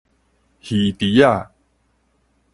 [0.63, 1.51] 魚池仔